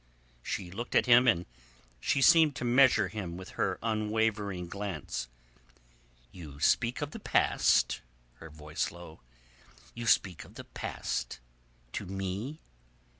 [0.41, 1.45] She looked at him and
[1.99, 5.27] she seemed to measure him with her unwavering glance.
[6.31, 7.97] "You speak of the past?" she
[8.37, 9.19] echoed, her voice low.
[9.93, 11.39] "You speak of the past
[11.85, 12.57] and to me?